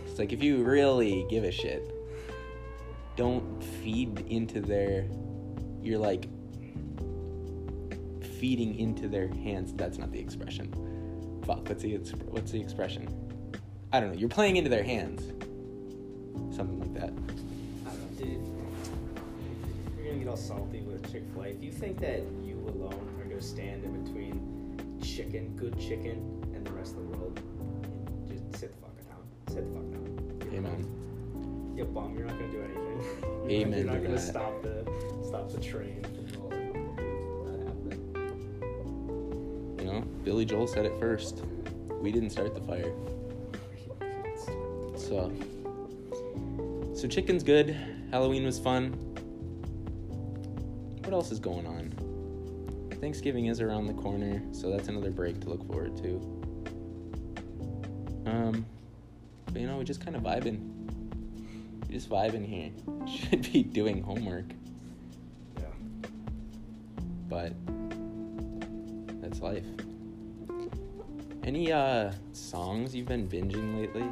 It's 0.07 0.19
like 0.19 0.33
if 0.33 0.43
you 0.43 0.63
really 0.63 1.27
give 1.29 1.45
a 1.45 1.51
shit, 1.51 1.95
don't 3.17 3.63
feed 3.63 4.21
into 4.29 4.61
their. 4.61 5.07
You're 5.83 5.99
like 5.99 6.29
feeding 8.39 8.79
into 8.79 9.09
their 9.09 9.29
hands. 9.29 9.73
That's 9.75 9.99
not 9.99 10.13
the 10.13 10.19
expression. 10.19 10.73
Fuck. 11.47 11.69
What's 11.69 11.83
the 11.83 11.97
what's 12.27 12.51
the 12.53 12.61
expression? 12.61 13.09
I 13.93 14.01
don't 14.01 14.13
know. 14.13 14.19
You're 14.19 14.29
playing 14.29 14.57
into 14.57 14.71
their 14.71 14.85
hands. 14.85 15.23
Like 16.95 17.03
that. 17.03 17.13
I 17.87 17.91
don't 17.91 18.01
know, 18.01 18.25
dude. 18.25 18.41
You're 19.97 20.07
gonna 20.07 20.19
get 20.19 20.29
all 20.29 20.37
salty 20.37 20.81
with 20.83 21.11
Chick 21.11 21.23
Fil 21.33 21.43
A. 21.45 21.49
If 21.49 21.63
you 21.63 21.73
think 21.73 21.99
that 22.01 22.21
you 22.43 22.57
alone 22.69 23.09
are 23.21 23.25
gonna 23.25 23.41
stand 23.43 23.85
in 23.85 24.03
between 24.05 24.99
chicken, 25.03 25.57
good 25.57 25.79
chicken, 25.79 26.41
and 26.55 26.67
the 26.67 26.73
rest 26.73 26.97
of 26.97 27.11
the 27.11 27.19
world, 27.19 27.41
just 28.29 28.61
sit 28.61 28.73
the 28.73 28.79
fuck 28.81 28.97
down. 29.09 29.23
Sit 29.49 29.65
the 29.67 29.73
fuck 29.75 29.91
down. 29.91 30.55
Amen. 30.55 31.75
You 31.77 31.85
bum. 31.85 32.15
You're 32.17 32.27
not 32.27 32.39
gonna 32.39 32.53
do 32.53 32.63
anything. 32.63 33.03
Amen 33.51 33.79
you're 33.79 33.93
not 33.93 34.03
gonna 34.03 34.15
that. 34.15 34.21
stop 34.21 34.63
the 34.63 34.85
stop 35.27 35.51
the 35.51 35.61
train 35.61 36.03
from 36.05 36.27
rolling. 36.41 36.73
Not 37.45 37.59
happening. 37.67 38.01
You 39.81 39.85
know, 39.85 40.01
Billy 40.23 40.45
Joel 40.45 40.67
said 40.67 40.87
it 40.87 40.99
first. 41.01 41.43
We 42.01 42.13
didn't 42.13 42.31
start 42.31 42.55
the 42.55 42.61
fire. 42.61 42.93
So, 44.97 45.31
so 47.05 47.09
chicken's 47.09 47.43
good. 47.43 47.77
Halloween 48.11 48.47
was 48.47 48.59
fun. 48.59 48.93
What 51.03 51.13
else 51.13 51.31
is 51.31 51.39
going 51.39 51.67
on? 51.67 51.93
Thanksgiving 52.99 53.45
is 53.45 53.61
around 53.61 53.89
the 53.89 53.93
corner, 53.93 54.43
so 54.53 54.71
that's 54.71 54.89
another 54.89 55.11
break 55.11 55.39
to 55.41 55.51
look 55.51 55.67
forward 55.67 55.95
to. 55.99 56.17
Um, 58.25 58.65
but 59.53 59.57
you 59.61 59.67
know, 59.67 59.77
we're 59.77 59.85
just 59.85 60.03
kind 60.03 60.17
of 60.17 60.23
vibing. 60.23 60.61
We're 61.83 61.93
just 61.93 62.09
vibing 62.09 62.47
here. 62.47 62.71
Should 63.07 63.53
be 63.53 63.63
doing 63.63 64.03
homework, 64.03 64.47
Yeah. 65.59 65.65
but 67.29 67.53
that's 69.21 69.41
life. 69.43 69.67
Any 71.43 71.71
uh 71.71 72.13
songs 72.33 72.95
you've 72.97 73.09
been 73.09 73.29
binging 73.29 73.79
lately? 73.79 74.07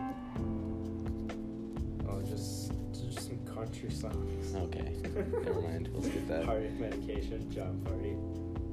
Songs. 4.02 4.54
Okay, 4.54 4.96
never 5.44 5.60
mind. 5.60 5.88
We'll 5.92 6.02
skip 6.02 6.26
that. 6.26 6.44
Party 6.44 6.68
medication, 6.70 7.48
John 7.52 7.80
Party. 7.84 8.16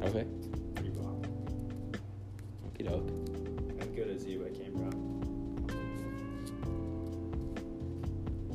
Okay. 0.09 0.25
Pretty 0.73 0.89
bomb. 0.89 1.21
Okie 2.65 2.85
doke. 2.89 3.11
As 3.79 3.87
good 3.89 4.09
as 4.09 4.25
you, 4.25 4.43
I 4.43 4.49
came 4.49 4.73
from. 4.73 4.89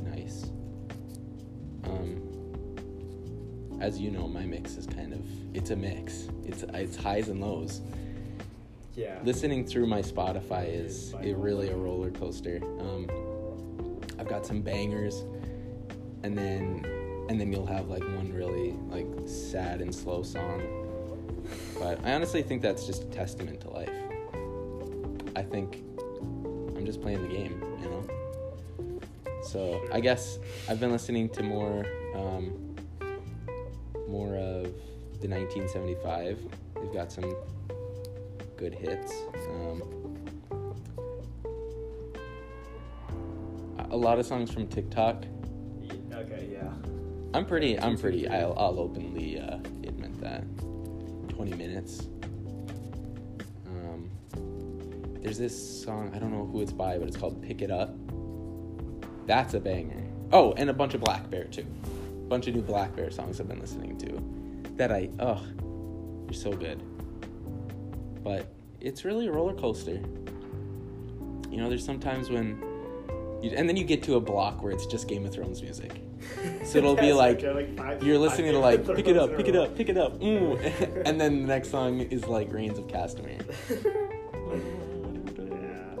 Nice. 0.03 0.51
Um, 1.85 2.21
as 3.79 3.97
you 3.97 4.11
know, 4.11 4.27
my 4.27 4.43
mix 4.45 4.75
is 4.75 4.85
kind 4.85 5.13
of 5.13 5.21
it's 5.55 5.69
a 5.69 5.77
mix. 5.77 6.27
It's 6.43 6.63
it's 6.73 6.97
highs 6.97 7.29
and 7.29 7.39
lows. 7.39 7.79
Yeah. 8.95 9.19
Listening 9.23 9.65
through 9.65 9.87
my 9.87 10.01
Spotify 10.01 10.67
is 10.67 11.13
it 11.21 11.37
really 11.37 11.69
a 11.69 11.75
roller 11.75 12.11
coaster. 12.11 12.59
Um, 12.79 13.09
I've 14.19 14.27
got 14.27 14.45
some 14.45 14.61
bangers, 14.61 15.23
and 16.25 16.35
then 16.35 16.83
and 17.29 17.39
then 17.39 17.53
you'll 17.53 17.67
have 17.67 17.87
like 17.87 18.01
one 18.01 18.33
really 18.33 18.71
like 18.89 19.05
sad 19.27 19.79
and 19.79 19.93
slow 19.93 20.23
song. 20.23 20.59
But 21.77 22.03
I 22.03 22.13
honestly 22.13 22.41
think 22.41 22.63
that's 22.63 22.87
just 22.87 23.03
a 23.03 23.07
testament 23.07 23.61
to 23.61 23.69
life. 23.69 23.91
I 25.35 25.43
think 25.43 25.83
I'm 26.75 26.83
just 26.83 26.99
playing 26.99 27.21
the 27.21 27.27
game, 27.27 27.63
you 27.79 27.89
know. 27.89 28.99
So 29.43 29.87
I 29.93 29.99
guess 29.99 30.39
I've 30.67 30.79
been 30.79 30.91
listening 30.91 31.29
to 31.29 31.43
more, 31.43 31.85
um, 32.15 32.75
more 34.07 34.35
of 34.35 34.73
the 35.21 35.27
1975. 35.27 36.39
They've 36.81 36.93
got 36.93 37.11
some 37.11 37.35
good 38.57 38.73
hits. 38.73 39.13
Um, 39.49 39.83
a- 43.77 43.95
a 43.95 43.97
lot 43.97 44.17
of 44.17 44.25
songs 44.25 44.51
from 44.51 44.67
TikTok. 44.67 45.25
I'm 47.35 47.45
pretty. 47.45 47.77
I'm 47.77 47.97
pretty. 47.97 48.29
I'll, 48.29 48.53
I'll 48.57 48.79
openly 48.79 49.37
uh, 49.37 49.57
admit 49.83 50.21
that. 50.21 50.45
20 51.27 51.53
minutes. 51.55 52.07
Um, 53.67 54.09
there's 55.21 55.37
this 55.37 55.83
song. 55.83 56.13
I 56.15 56.19
don't 56.19 56.31
know 56.31 56.45
who 56.45 56.61
it's 56.61 56.71
by, 56.71 56.97
but 56.97 57.09
it's 57.09 57.17
called 57.17 57.43
"Pick 57.43 57.61
It 57.61 57.71
Up." 57.71 57.93
That's 59.27 59.53
a 59.53 59.59
banger. 59.59 60.01
Oh, 60.31 60.53
and 60.53 60.69
a 60.69 60.73
bunch 60.73 60.93
of 60.93 61.01
blackbear 61.01 61.51
too. 61.51 61.65
bunch 62.29 62.47
of 62.47 62.55
new 62.55 62.61
blackbear 62.61 63.11
songs 63.11 63.41
I've 63.41 63.49
been 63.49 63.59
listening 63.59 63.97
to. 63.97 64.71
That 64.77 64.93
I 64.93 65.09
ugh, 65.19 65.43
you're 66.27 66.33
so 66.33 66.53
good. 66.53 66.81
But 68.23 68.47
it's 68.79 69.03
really 69.03 69.27
a 69.27 69.31
roller 69.33 69.55
coaster. 69.55 69.99
You 71.51 71.57
know, 71.57 71.67
there's 71.67 71.85
sometimes 71.85 72.29
when, 72.29 72.61
you, 73.41 73.51
and 73.57 73.67
then 73.67 73.75
you 73.75 73.83
get 73.83 74.03
to 74.03 74.15
a 74.15 74.21
block 74.21 74.63
where 74.63 74.71
it's 74.71 74.85
just 74.85 75.09
Game 75.09 75.25
of 75.25 75.33
Thrones 75.33 75.61
music, 75.61 76.01
So 76.65 76.79
it'll 76.79 76.95
be 76.95 77.13
like 77.13 77.41
like 77.77 78.01
you're 78.03 78.17
listening 78.17 78.51
to 78.53 78.59
like 78.59 78.85
pick 78.85 79.07
it 79.07 79.17
up, 79.17 79.35
pick 79.37 79.47
it 79.47 79.55
up, 79.55 79.75
pick 79.75 79.89
it 79.89 79.97
up, 79.97 80.13
and 80.21 81.19
then 81.21 81.41
the 81.41 81.47
next 81.47 81.69
song 81.69 81.99
is 81.99 82.25
like 82.27 82.51
Rains 82.51 82.77
of 82.79 82.87
Castamere. 82.87 83.43
Yeah. 85.37 85.95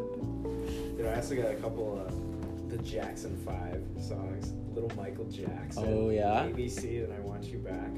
Dude, 0.97 1.05
I 1.07 1.15
also 1.15 1.35
got 1.35 1.51
a 1.51 1.55
couple 1.55 1.99
of 2.05 2.69
the 2.69 2.77
Jackson 2.79 3.35
Five 3.45 3.83
songs. 4.01 4.53
Little 4.73 4.91
Michael 4.97 5.25
Jackson. 5.25 5.83
Oh, 5.87 6.09
yeah? 6.09 6.47
ABC 6.47 7.03
and 7.03 7.13
I 7.13 7.19
Want 7.21 7.45
You 7.45 7.59
Back. 7.59 7.89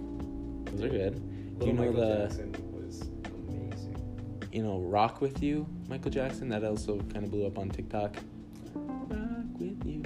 Those 0.72 0.84
are 0.84 0.90
good. 0.90 1.60
Do 1.60 1.66
Little 1.66 1.68
you 1.68 1.74
know 1.74 1.82
Michael 1.92 2.02
the 2.18 2.24
Jackson 2.28 2.52
was 2.72 3.02
amazing. 3.50 4.50
you 4.52 4.62
know 4.64 4.80
Rock 4.80 5.22
with 5.22 5.42
You, 5.42 5.66
Michael 5.90 6.12
Jackson? 6.12 6.50
That 6.50 6.64
also 6.64 7.00
kind 7.14 7.26
of 7.26 7.32
blew 7.32 7.46
up 7.48 7.58
on 7.58 7.70
TikTok. 7.70 8.16
Rock 8.76 9.60
with 9.60 9.84
you. 9.86 10.04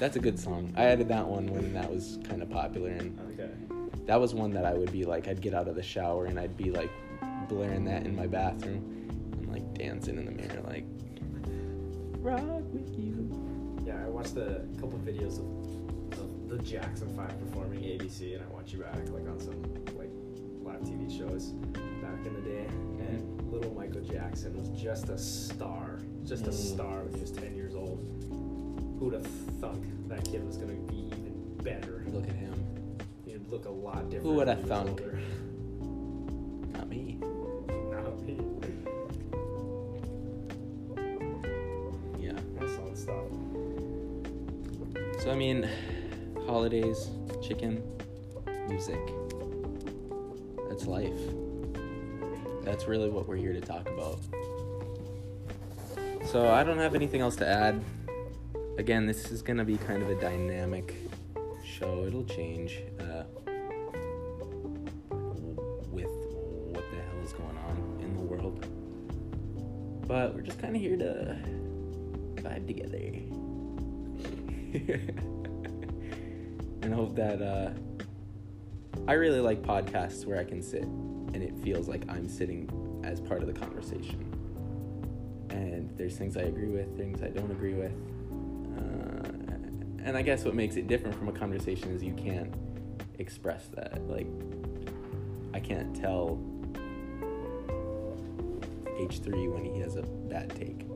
That's 0.00 0.16
a 0.16 0.20
good 0.20 0.38
song. 0.40 0.72
I 0.76 0.84
added 0.84 1.08
that 1.08 1.26
one 1.26 1.46
when 1.52 1.72
that 1.74 1.88
was 1.92 2.18
kind 2.24 2.42
of 2.42 2.48
popular, 2.50 2.88
and 2.88 3.16
Okay. 3.38 3.50
that 4.06 4.18
was 4.18 4.34
one 4.34 4.50
that 4.52 4.64
I 4.64 4.72
would 4.74 4.90
be 4.90 5.04
like, 5.04 5.28
I'd 5.28 5.42
get 5.42 5.52
out 5.54 5.68
of 5.68 5.74
the 5.76 5.82
shower 5.82 6.24
and 6.26 6.40
I'd 6.40 6.56
be 6.56 6.70
like 6.70 6.90
blaring 7.50 7.84
that 7.84 8.06
in 8.06 8.16
my 8.16 8.26
bathroom 8.26 8.82
and 9.38 9.52
like 9.52 9.74
dancing 9.74 10.16
in 10.16 10.24
the 10.24 10.30
mirror, 10.32 10.62
like 10.66 10.84
rock 12.22 12.42
with 12.72 12.98
you. 12.98 13.28
Yeah, 13.86 14.02
I 14.04 14.08
watched 14.08 14.36
a 14.38 14.64
couple 14.80 14.98
videos 15.00 15.38
of, 15.38 16.18
of 16.18 16.48
the 16.48 16.58
Jackson 16.64 17.14
Five 17.14 17.38
performing 17.38 17.80
ABC 17.80 18.34
and 18.34 18.42
I 18.42 18.52
Want 18.54 18.72
You 18.72 18.78
Back, 18.80 18.96
like 19.10 19.28
on 19.28 19.38
some 19.38 19.62
like 19.98 20.10
live 20.62 20.80
TV 20.80 21.14
shows 21.16 21.50
back 22.02 22.24
in 22.26 22.32
the 22.34 22.40
day. 22.40 22.66
And 23.06 23.52
little 23.52 23.74
Michael 23.74 24.00
Jackson 24.02 24.56
was 24.56 24.68
just 24.80 25.10
a 25.10 25.18
star, 25.18 25.98
just 26.24 26.46
a 26.46 26.50
Mm. 26.50 26.54
star 26.54 27.02
when 27.02 27.14
he 27.14 27.20
was 27.20 27.32
ten 27.32 27.54
years 27.54 27.74
old. 27.74 28.19
Who'd 29.00 29.14
have 29.14 29.26
thunk 29.62 29.82
that 30.08 30.22
kid 30.26 30.46
was 30.46 30.58
gonna 30.58 30.74
be 30.74 31.06
even 31.06 31.56
better? 31.62 32.04
Look 32.08 32.28
at 32.28 32.34
him, 32.34 32.52
He'd 33.24 33.48
look 33.48 33.64
a 33.64 33.70
lot 33.70 34.10
different. 34.10 34.26
Who 34.26 34.34
would 34.34 34.46
have 34.46 34.62
thunk? 34.66 34.90
older. 34.90 35.18
not 36.74 36.86
me. 36.86 37.16
Not 37.90 38.22
me. 38.22 38.38
Yeah. 42.18 42.32
Excellent 42.60 42.98
stuff. 42.98 43.24
So 45.22 45.30
I 45.30 45.34
mean, 45.34 45.66
holidays, 46.46 47.08
chicken, 47.42 47.82
music. 48.68 49.00
That's 50.68 50.84
life. 50.84 51.18
That's 52.64 52.86
really 52.86 53.08
what 53.08 53.26
we're 53.26 53.36
here 53.36 53.54
to 53.54 53.62
talk 53.62 53.88
about. 53.88 54.18
So 56.26 56.50
I 56.50 56.62
don't 56.62 56.76
have 56.76 56.94
anything 56.94 57.22
else 57.22 57.36
to 57.36 57.48
add. 57.48 57.82
Again, 58.80 59.04
this 59.04 59.30
is 59.30 59.42
gonna 59.42 59.62
be 59.62 59.76
kind 59.76 60.02
of 60.02 60.08
a 60.08 60.14
dynamic 60.14 60.94
show. 61.62 62.06
It'll 62.06 62.24
change 62.24 62.78
uh, 62.98 63.24
with 65.90 66.06
what 66.06 66.90
the 66.90 66.96
hell 66.96 67.20
is 67.22 67.34
going 67.34 67.58
on 67.58 67.98
in 68.00 68.16
the 68.16 68.22
world. 68.22 68.64
But 70.08 70.34
we're 70.34 70.40
just 70.40 70.58
kind 70.62 70.74
of 70.74 70.80
here 70.80 70.96
to 70.96 71.36
vibe 72.36 72.66
together. 72.66 72.96
and 76.82 76.94
hope 76.94 77.14
that 77.16 77.42
uh, 77.42 77.72
I 79.06 79.12
really 79.12 79.40
like 79.40 79.60
podcasts 79.60 80.24
where 80.24 80.38
I 80.38 80.44
can 80.44 80.62
sit 80.62 80.84
and 80.84 81.36
it 81.36 81.54
feels 81.58 81.86
like 81.86 82.08
I'm 82.08 82.30
sitting 82.30 83.02
as 83.04 83.20
part 83.20 83.42
of 83.42 83.46
the 83.46 83.60
conversation. 83.60 84.24
And 85.50 85.90
there's 85.98 86.16
things 86.16 86.38
I 86.38 86.44
agree 86.44 86.68
with, 86.68 86.96
things 86.96 87.22
I 87.22 87.28
don't 87.28 87.50
agree 87.50 87.74
with. 87.74 87.92
And 90.04 90.16
I 90.16 90.22
guess 90.22 90.44
what 90.44 90.54
makes 90.54 90.76
it 90.76 90.88
different 90.88 91.16
from 91.16 91.28
a 91.28 91.32
conversation 91.32 91.94
is 91.94 92.02
you 92.02 92.14
can't 92.14 92.54
express 93.18 93.66
that. 93.74 94.00
Like, 94.08 94.26
I 95.52 95.60
can't 95.60 95.94
tell 95.94 96.40
H3 99.00 99.52
when 99.52 99.64
he 99.64 99.80
has 99.80 99.96
a 99.96 100.02
bad 100.02 100.50
take. 100.56 100.86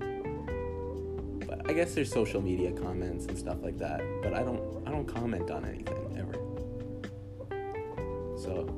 But 1.46 1.68
I 1.68 1.72
guess 1.72 1.94
there's 1.94 2.12
social 2.12 2.40
media 2.40 2.72
comments 2.72 3.26
and 3.26 3.38
stuff 3.38 3.58
like 3.62 3.78
that. 3.78 4.00
But 4.22 4.34
I 4.34 4.42
don't 4.42 4.86
I 4.86 4.90
don't 4.90 5.06
comment 5.06 5.50
on 5.50 5.64
anything 5.64 6.16
ever. 6.18 6.34
So 8.38 8.68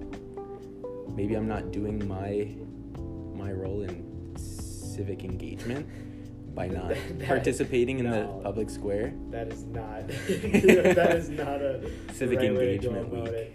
maybe 1.14 1.35
I'm 1.35 1.48
not 1.48 1.72
doing 1.72 2.07
my 2.07 2.48
my 3.35 3.53
role 3.53 3.83
in 3.83 4.35
civic 4.37 5.24
engagement 5.24 5.88
by 6.57 6.66
not 6.79 6.88
That- 6.88 7.27
participating 7.27 8.01
in 8.01 8.11
the 8.11 8.27
public 8.42 8.69
square. 8.71 9.12
That 9.31 9.53
is 9.53 9.62
not. 9.64 10.09
that 10.09 11.14
is 11.16 11.29
not 11.29 11.61
a 11.62 11.88
Civic 12.14 12.38
right 12.40 12.55
way 12.57 12.79
to 12.79 12.88
go 12.88 12.95
engagement 12.97 13.11
week. 13.11 13.29
it. 13.35 13.53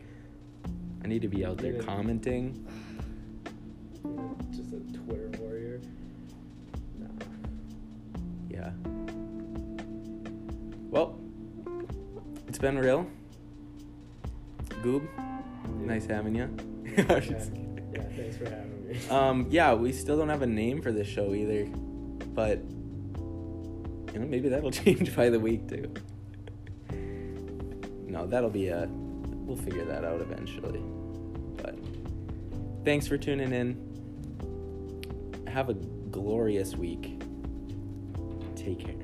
I 1.03 1.07
need 1.07 1.21
to 1.23 1.27
be 1.27 1.43
out 1.43 1.57
there 1.57 1.73
Even- 1.73 1.85
commenting. 1.85 2.67
Just 4.55 4.71
a 4.73 4.79
Twitter 4.97 5.31
warrior. 5.39 5.81
Nah. 6.99 7.07
Yeah. 8.49 8.71
Well, 10.91 11.17
it's 12.47 12.59
been 12.59 12.77
real. 12.77 13.07
Goob, 14.83 15.07
Yeah. 15.17 15.85
nice 15.85 16.05
having 16.05 16.35
you. 16.35 16.49
Yeah, 16.85 16.95
yeah, 17.07 18.03
thanks 18.15 18.37
for 18.37 18.45
having 18.49 18.87
me. 18.87 18.97
um, 19.09 19.47
yeah, 19.49 19.73
we 19.73 19.91
still 19.91 20.17
don't 20.17 20.29
have 20.29 20.41
a 20.41 20.47
name 20.47 20.81
for 20.81 20.91
this 20.91 21.07
show 21.07 21.33
either, 21.33 21.65
but 22.33 22.59
maybe 24.25 24.49
that'll 24.49 24.71
change 24.83 25.15
by 25.15 25.29
the 25.29 25.39
week 25.39 25.67
too. 25.67 25.93
No, 28.07 28.27
that'll 28.27 28.49
be 28.49 28.67
a. 28.67 28.87
We'll 28.89 29.57
figure 29.57 29.85
that 29.85 30.03
out 30.03 30.21
eventually. 30.21 30.81
But 31.57 31.75
thanks 32.85 33.07
for 33.07 33.17
tuning 33.17 33.51
in. 33.51 33.87
Have 35.47 35.69
a 35.69 35.73
glorious 35.73 36.75
week. 36.75 37.21
Take 38.55 38.79
care. 38.85 39.00